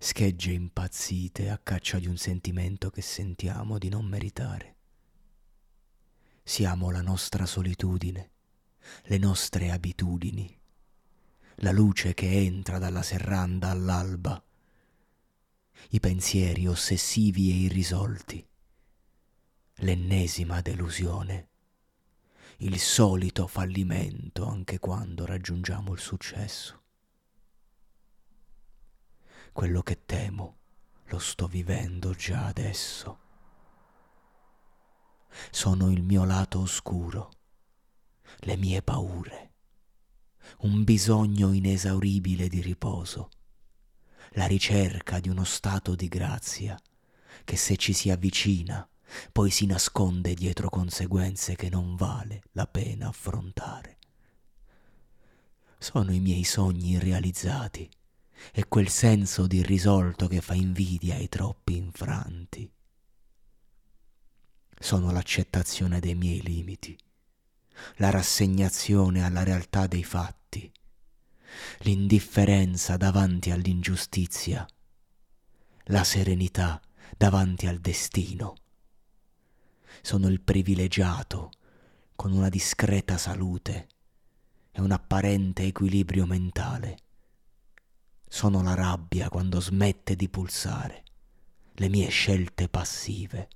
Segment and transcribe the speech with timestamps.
[0.00, 4.76] schegge impazzite a caccia di un sentimento che sentiamo di non meritare.
[6.44, 8.30] Siamo la nostra solitudine,
[9.04, 10.56] le nostre abitudini,
[11.56, 14.40] la luce che entra dalla serranda all'alba,
[15.90, 18.46] i pensieri ossessivi e irrisolti,
[19.78, 21.48] l'ennesima delusione,
[22.58, 26.82] il solito fallimento anche quando raggiungiamo il successo.
[29.58, 30.58] Quello che temo
[31.06, 33.18] lo sto vivendo già adesso.
[35.50, 37.30] Sono il mio lato oscuro,
[38.42, 39.54] le mie paure,
[40.58, 43.30] un bisogno inesauribile di riposo,
[44.34, 46.80] la ricerca di uno stato di grazia
[47.42, 48.88] che se ci si avvicina
[49.32, 53.98] poi si nasconde dietro conseguenze che non vale la pena affrontare.
[55.78, 57.90] Sono i miei sogni irrealizzati
[58.52, 62.70] e quel senso di irrisolto che fa invidia ai troppi infranti.
[64.78, 66.96] Sono l'accettazione dei miei limiti,
[67.96, 70.70] la rassegnazione alla realtà dei fatti,
[71.80, 74.66] l'indifferenza davanti all'ingiustizia,
[75.84, 76.80] la serenità
[77.16, 78.54] davanti al destino.
[80.00, 81.50] Sono il privilegiato
[82.14, 83.88] con una discreta salute
[84.70, 87.06] e un apparente equilibrio mentale
[88.38, 91.02] sono la rabbia quando smette di pulsare,
[91.72, 93.48] le mie scelte passive.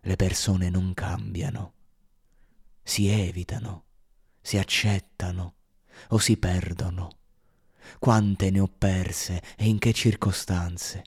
[0.00, 1.72] Le persone non cambiano,
[2.82, 3.84] si evitano,
[4.42, 5.54] si accettano
[6.08, 7.16] o si perdono.
[7.98, 11.04] Quante ne ho perse e in che circostanze?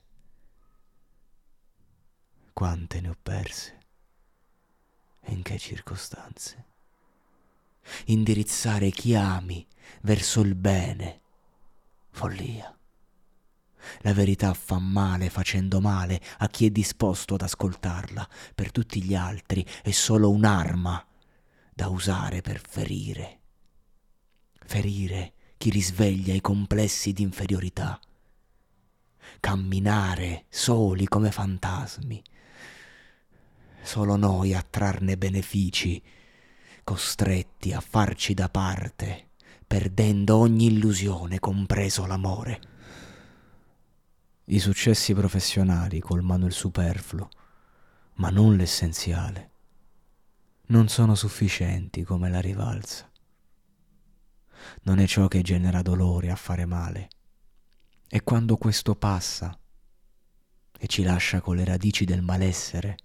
[2.52, 3.78] Quante ne ho perse
[5.20, 6.64] e in che circostanze?
[8.06, 9.64] Indirizzare chi ami
[10.02, 11.20] verso il bene.
[12.10, 12.74] Follia.
[14.00, 18.28] La verità fa male facendo male a chi è disposto ad ascoltarla.
[18.54, 21.04] Per tutti gli altri è solo un'arma
[21.74, 23.38] da usare per ferire.
[24.66, 27.98] Ferire chi risveglia i complessi di inferiorità.
[29.40, 32.22] Camminare soli come fantasmi.
[33.82, 36.02] Solo noi a trarne benefici,
[36.84, 39.29] costretti a farci da parte
[39.70, 42.60] perdendo ogni illusione, compreso l'amore.
[44.46, 47.28] I successi professionali colmano il superfluo,
[48.14, 49.50] ma non l'essenziale.
[50.66, 53.08] Non sono sufficienti come la rivalsa.
[54.82, 57.08] Non è ciò che genera dolore a fare male.
[58.08, 59.56] È quando questo passa
[60.80, 62.96] e ci lascia con le radici del malessere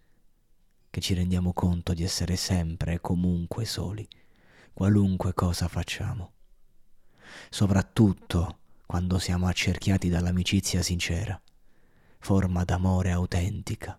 [0.89, 4.07] che ci rendiamo conto di essere sempre e comunque soli,
[4.73, 6.33] qualunque cosa facciamo
[7.49, 11.39] soprattutto quando siamo accerchiati dall'amicizia sincera,
[12.19, 13.95] forma d'amore autentica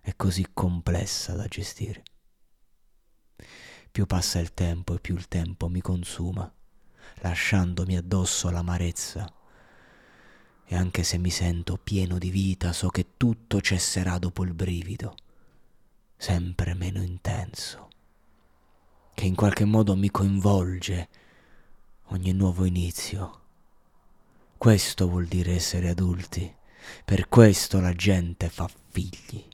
[0.00, 2.02] e così complessa da gestire.
[3.90, 6.50] Più passa il tempo e più il tempo mi consuma,
[7.16, 9.32] lasciandomi addosso l'amarezza.
[10.64, 15.14] E anche se mi sento pieno di vita, so che tutto cesserà dopo il brivido,
[16.16, 17.88] sempre meno intenso,
[19.14, 21.08] che in qualche modo mi coinvolge
[22.08, 23.40] ogni nuovo inizio.
[24.56, 26.52] Questo vuol dire essere adulti,
[27.04, 29.44] per questo la gente fa figli.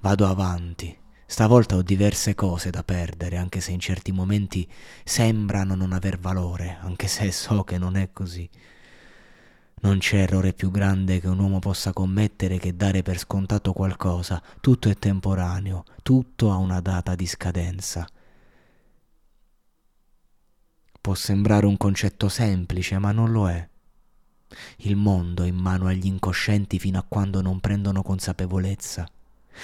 [0.00, 4.68] Vado avanti, stavolta ho diverse cose da perdere, anche se in certi momenti
[5.04, 8.48] sembrano non aver valore, anche se so che non è così.
[9.78, 14.42] Non c'è errore più grande che un uomo possa commettere che dare per scontato qualcosa.
[14.60, 18.06] Tutto è temporaneo, tutto ha una data di scadenza.
[21.06, 23.68] Può sembrare un concetto semplice, ma non lo è.
[24.78, 29.08] Il mondo è in mano agli incoscienti fino a quando non prendono consapevolezza,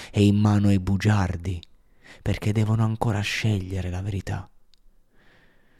[0.09, 1.61] è in mano ai bugiardi,
[2.21, 4.49] perché devono ancora scegliere la verità.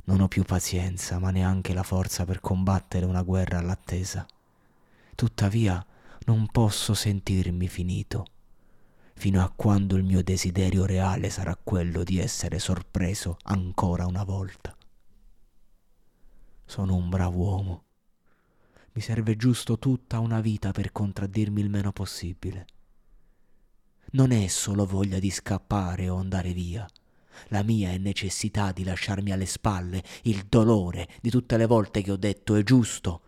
[0.04, 4.26] Non ho più pazienza, ma neanche la forza per combattere una guerra all'attesa.
[5.16, 5.82] Tuttavia
[6.26, 8.26] non posso sentirmi finito,
[9.14, 14.76] fino a quando il mio desiderio reale sarà quello di essere sorpreso ancora una volta
[16.74, 17.84] Sono un bravo uomo.
[18.94, 22.66] Mi serve giusto tutta una vita per contraddirmi il meno possibile.
[24.14, 26.90] Non è solo voglia di scappare o andare via.
[27.50, 32.10] La mia è necessità di lasciarmi alle spalle il dolore di tutte le volte che
[32.10, 33.22] ho detto è giusto.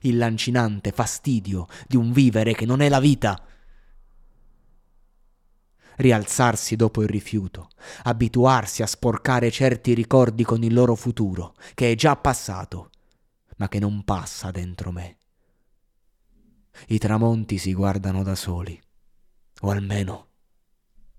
[0.00, 3.40] Il lancinante fastidio di un vivere che non è la vita
[5.96, 7.68] rialzarsi dopo il rifiuto,
[8.04, 12.90] abituarsi a sporcare certi ricordi con il loro futuro, che è già passato,
[13.56, 15.18] ma che non passa dentro me.
[16.88, 18.80] I tramonti si guardano da soli,
[19.60, 20.28] o almeno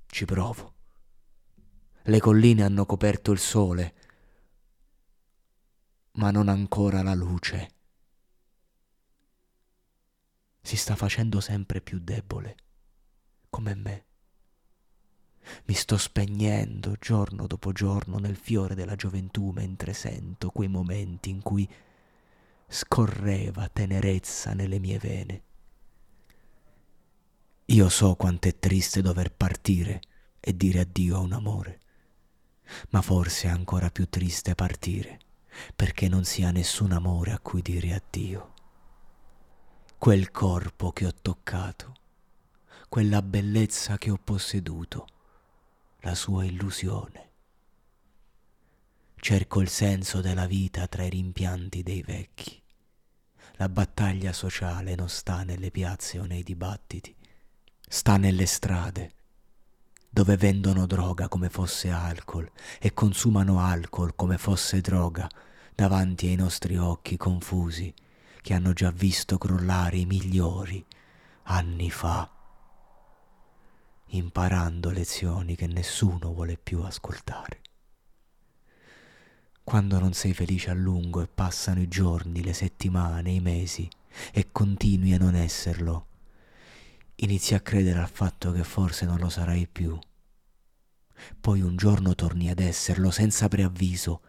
[0.08, 0.74] ci provo.
[2.04, 3.96] Le colline hanno coperto il sole,
[6.14, 7.72] ma non ancora la luce.
[10.62, 12.56] Si sta facendo sempre più debole,
[13.50, 14.06] come me.
[15.66, 21.42] Mi sto spegnendo giorno dopo giorno nel fiore della gioventù mentre sento quei momenti in
[21.42, 21.68] cui
[22.68, 25.42] scorreva tenerezza nelle mie vene.
[27.66, 30.02] Io so quanto è triste dover partire
[30.40, 31.80] e dire addio a un amore,
[32.90, 35.20] ma forse è ancora più triste partire
[35.76, 38.54] perché non si ha nessun amore a cui dire addio.
[39.98, 41.94] Quel corpo che ho toccato,
[42.88, 45.08] quella bellezza che ho posseduto,
[46.07, 47.31] la sua illusione.
[49.18, 52.62] Cerco il senso della vita tra i rimpianti dei vecchi.
[53.56, 57.13] La battaglia sociale non sta nelle piazze o nei dibattiti,
[57.86, 59.15] sta nelle strade,
[60.09, 62.50] dove vendono droga come fosse alcol
[62.80, 65.30] e consumano alcol come fosse droga
[65.75, 67.94] davanti ai nostri occhi confusi
[68.42, 70.86] che hanno già visto crollare i migliori
[71.44, 72.37] anni fa
[74.09, 77.62] imparando lezioni che nessuno vuole più ascoltare.
[79.63, 83.89] Quando non sei felice a lungo e passano i giorni, le settimane, i mesi
[84.31, 86.06] e continui a non esserlo,
[87.15, 90.00] inizi a credere al fatto che forse non lo sarai più.
[91.39, 94.21] Poi un giorno torni ad esserlo senza preavviso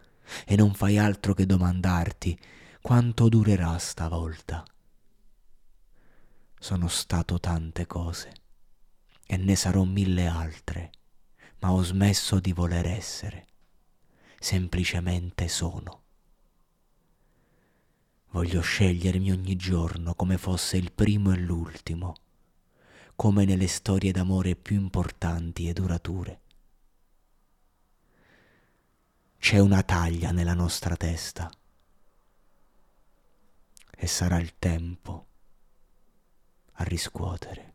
[0.45, 2.37] e non fai altro che domandarti
[2.81, 4.65] quanto durerà stavolta.
[6.59, 8.38] Sono stato tante cose
[9.31, 10.89] e ne sarò mille altre,
[11.59, 13.45] ma ho smesso di voler essere,
[14.39, 16.01] semplicemente sono.
[18.31, 22.15] Voglio scegliermi ogni giorno come fosse il primo e l'ultimo,
[23.15, 26.41] come nelle storie d'amore più importanti e durature.
[29.37, 31.51] C'è una taglia nella nostra testa
[33.95, 35.27] e sarà il tempo
[36.71, 37.68] a riscuotere.